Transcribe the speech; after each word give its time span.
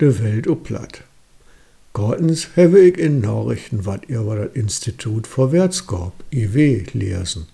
de 0.00 0.18
Welt 0.22 0.48
o 0.48 0.54
platt. 0.54 1.02
Gortens 1.92 2.48
habe 2.56 2.80
ich 2.80 2.98
in 2.98 3.20
Nachrichten 3.20 3.84
wat 3.84 4.06
über 4.06 4.36
das 4.36 4.54
Institut 4.54 5.26
für 5.26 5.52
Wertskop, 5.52 6.12
IW, 6.32 6.84
lesen. 6.92 7.46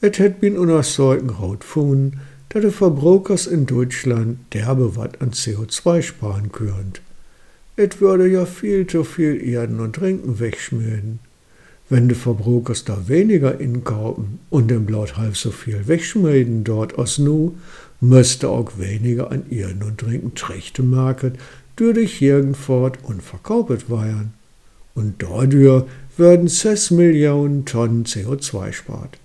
Et 0.00 0.18
het 0.18 0.38
bin 0.40 0.58
unter 0.58 0.82
solchen 0.82 1.30
rautfunden, 1.30 2.20
dass 2.50 2.62
de 2.62 2.70
Verbrauchers 2.70 3.46
in 3.46 3.66
Deutschland 3.66 4.38
derbe 4.52 4.96
wat 4.96 5.20
an 5.20 5.30
CO2 5.30 6.02
sparen 6.02 6.52
könnt. 6.52 7.00
Et 7.76 8.00
würde 8.00 8.28
ja 8.28 8.44
viel 8.44 8.86
zu 8.86 9.02
viel 9.02 9.42
Erden 9.42 9.80
und 9.80 9.96
Trinken 9.96 10.38
wegschmieden. 10.38 11.18
Wenn 11.88 12.08
de 12.08 12.16
Verbrauchers 12.16 12.84
da 12.84 13.08
weniger 13.08 13.60
inkaufen 13.60 14.38
und 14.50 14.70
dem 14.70 14.86
Blaut 14.86 15.16
halb 15.16 15.36
so 15.36 15.50
viel 15.50 15.88
wegschmieden 15.88 16.64
dort 16.64 16.98
aus 16.98 17.18
nu, 17.18 17.54
müsste 18.00 18.48
auch 18.50 18.78
weniger 18.78 19.30
an 19.30 19.50
Erden 19.50 19.82
und 19.82 19.98
Trinken 19.98 20.34
Trächte 20.34 20.82
market, 20.82 21.36
durch 21.76 22.22
irgendfort 22.22 22.98
und 23.02 23.22
verkaufet 23.22 23.90
weiern. 23.90 24.32
Und 24.94 25.22
dadurch 25.22 25.84
werden 26.16 26.48
6 26.48 26.92
Millionen 26.92 27.64
Tonnen 27.64 28.04
CO2 28.04 28.72
spart. 28.72 29.18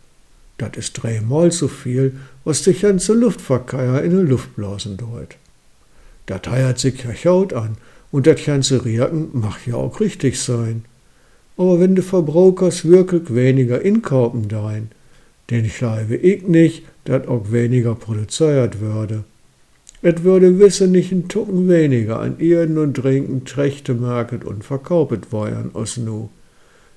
Das 0.57 0.71
ist 0.76 0.93
dreimal 0.93 1.52
so 1.52 1.67
viel, 1.67 2.17
was 2.43 2.63
die 2.63 2.73
ganze 2.73 3.13
Luftverkehr 3.13 4.04
in 4.04 4.12
der 4.12 4.23
Luft 4.23 4.55
blasen 4.55 4.98
deut. 4.98 5.35
Das 6.26 6.41
heiert 6.48 6.80
sich 6.80 7.04
ja 7.04 7.13
chaut 7.13 7.54
an 7.54 7.77
und 8.12 8.27
das 8.27 8.43
ganze 8.43 8.84
Wirken 8.84 9.29
mag 9.34 9.66
ja 9.66 9.76
auch 9.76 9.99
richtig 9.99 10.40
sein. 10.40 10.84
Aber 11.57 11.79
wenn 11.79 11.95
die 11.95 12.02
Verbrauchers 12.02 12.85
wirklich 12.85 13.34
weniger 13.34 13.81
inkaufen 13.81 14.48
dein, 14.48 14.91
den 15.49 15.68
glaube 15.68 16.16
ich 16.16 16.43
nicht, 16.43 16.84
dass 17.05 17.27
auch 17.27 17.52
weniger 17.52 17.95
produziert 17.95 18.79
würde. 18.79 19.23
Et 20.02 20.23
würde 20.23 20.59
wisse 20.59 20.88
nicht 20.88 21.12
ein 21.12 21.27
Tucken 21.27 21.67
weniger 21.67 22.20
an 22.20 22.40
Erden 22.40 22.77
und 22.77 22.95
Trinken 22.95 23.44
Trächte 23.44 23.94
market 23.94 24.45
und 24.45 24.63
verkaufet 24.63 25.32
worden 25.34 25.71
aus 25.74 25.98
nu. 25.98 26.29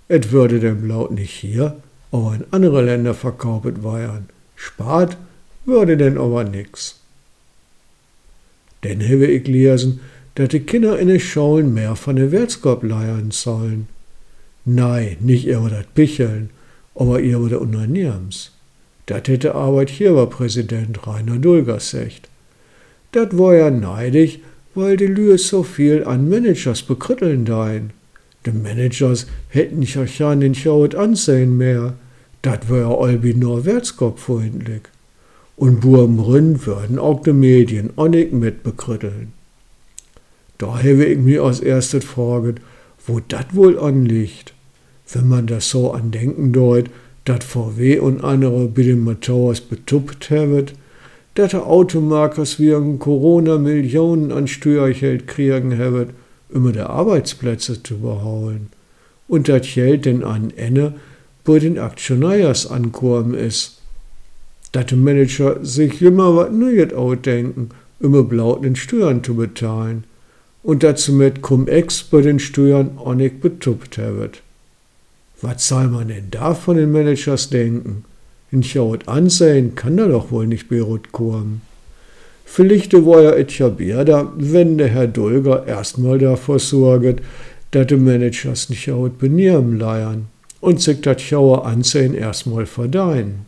Et 0.09 0.31
würde 0.31 0.61
dem 0.61 0.87
Laut 0.87 1.11
nicht 1.11 1.33
hier, 1.33 1.77
aber 2.13 2.37
in 2.37 2.45
andere 2.53 2.83
Länder 2.83 3.15
verkaufet 3.15 3.83
werden. 3.83 4.29
Spart 4.55 5.17
würde 5.65 5.97
denn 5.97 6.17
aber 6.17 6.45
nix. 6.45 7.01
Denn 8.85 9.03
habe 9.03 9.27
ich 9.27 9.47
lesen, 9.49 10.01
dass 10.35 10.49
die 10.49 10.61
Kinder 10.61 10.99
in 10.99 11.09
den 11.09 11.21
Schulen 11.21 11.75
mehr 11.75 11.97
von 11.97 12.17
der 12.17 12.31
Wertskop 12.31 12.85
leiern 12.85 13.31
sollen. 13.33 13.89
Nein, 14.65 15.17
nicht 15.21 15.47
über 15.47 15.71
das 15.71 15.87
Picheln, 15.95 16.51
aber 16.95 17.19
über 17.19 17.49
das 17.49 17.61
Unternehmens. 17.61 18.53
Dat 19.07 19.27
hätte 19.27 19.55
Arbeitgeberpräsident 19.57 21.07
Rainer 21.07 21.39
Dulger 21.39 21.75
gesagt. 21.75 22.29
Dat 23.13 23.37
war 23.39 23.55
ja 23.55 23.71
neidig, 23.71 24.41
weil 24.75 24.97
die 24.97 25.07
Lüe 25.07 25.37
so 25.39 25.63
viel 25.63 26.05
an 26.05 26.29
Managers 26.29 26.83
bekritteln 26.83 27.45
dein. 27.45 27.91
Die 28.47 28.53
Managers 28.53 29.27
hätten 29.49 29.83
ja 29.83 30.05
ja 30.05 30.35
den 30.35 30.55
Schaut 30.55 30.95
ansehen 30.95 31.57
mehr. 31.57 31.95
Dat 32.41 32.71
war 32.71 32.79
ja 32.79 32.91
allbi 32.91 33.35
nur 33.35 33.65
wertskopffreundlich. 33.65 34.83
Und 35.57 35.81
Burmrün 35.81 36.65
würden 36.67 36.99
auch 36.99 37.23
die 37.23 37.35
Medien 37.35 37.91
nicht 38.09 38.33
mit 38.33 38.63
bekritteln. 38.63 39.33
Da 40.59 40.79
habe 40.79 41.05
ich 41.05 41.19
mir 41.19 41.43
als 41.43 41.61
erstes 41.61 42.05
fraget, 42.05 42.61
wo 43.07 43.21
dat 43.21 43.55
wohl 43.55 43.79
anliegt. 43.79 44.55
Wenn 45.13 45.29
man 45.29 45.47
das 45.47 45.69
so 45.69 45.93
an 45.93 46.11
denken 46.11 46.53
deut, 46.53 46.89
dat 47.25 47.45
VW 47.45 47.99
und 47.99 48.25
andere 48.25 48.69
den 48.69 49.01
Motors 49.01 49.61
betuppt 49.61 50.31
haben, 50.31 50.67
dat 51.35 51.53
der 51.53 51.67
Automarkers 51.67 52.59
wegen 52.59 52.99
Corona 52.99 53.59
Millionen 53.59 54.33
an 54.33 54.47
Steuergeld 54.47 55.27
kriegen 55.27 55.79
haben, 55.79 56.11
um 56.53 56.73
der 56.73 56.91
Arbeitsplätze 56.91 57.83
zu 57.83 57.99
behauen. 57.99 58.69
Und 59.29 59.49
dat 59.49 59.67
Geld 59.75 60.05
denn 60.05 60.25
an 60.25 60.53
Ende 60.57 60.95
bei 61.45 61.59
den 61.59 61.79
Aktionärs 61.79 62.67
ankommen 62.67 63.35
ist. 63.35 63.79
Dat 64.73 64.91
der 64.91 64.99
Manager 64.99 65.65
sich 65.65 66.03
immer 66.03 66.37
wat 66.37 66.53
Neues 66.53 66.93
ausdenken, 66.93 67.71
um 68.01 68.29
blauten 68.29 68.77
Steuern 68.77 69.23
zu 69.25 69.35
bezahlen 69.35 70.05
und 70.63 70.83
dazu 70.83 71.13
mit 71.13 71.43
Cum-Ex 71.43 72.05
bei 72.05 72.21
den 72.21 72.39
Steuern 72.39 72.99
auch 72.99 73.15
nicht 73.15 73.41
betuppt 73.41 73.99
wird. 73.99 74.43
Was 75.41 75.67
soll 75.67 75.89
man 75.89 76.09
denn 76.09 76.29
da 76.31 76.55
von 76.55 76.77
den 76.77 76.93
Managers 76.93 77.51
denken? 77.51 78.05
In 78.53 78.63
Chaut 78.63 79.09
ansehen 79.09 79.75
kann 79.75 79.97
da 79.97 80.07
doch 80.07 80.31
wohl 80.31 80.47
nicht 80.47 80.69
Beirut 80.69 81.11
kommen. 81.11 81.63
Vielleicht 82.45 82.93
war 82.93 83.23
ja 83.23 83.31
etja 83.33 83.71
da, 83.71 84.31
wenn 84.37 84.77
der 84.77 84.89
Herr 84.89 85.07
Dulger 85.07 85.67
erstmal 85.67 86.19
davor 86.19 86.59
sorget, 86.59 87.23
dass 87.71 87.87
die 87.87 87.97
Managers 87.97 88.69
nicht 88.69 88.85
Chaut 88.85 89.19
benehmen 89.19 89.79
leiern 89.79 90.27
und 90.61 90.83
sich 90.83 91.01
das 91.01 91.23
Chauer 91.23 91.65
ansehen 91.67 92.15
erstmal 92.15 92.67
verdeien. 92.67 93.47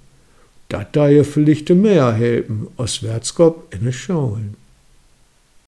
Dat 0.70 0.97
da 0.97 1.10
ja 1.10 1.22
vielleicht 1.22 1.69
mehr 1.69 2.12
helfen, 2.12 2.69
aus 2.78 3.03
Wertskop 3.03 3.75
in 3.75 3.84
den 3.84 3.93
Schauen. 3.93 4.63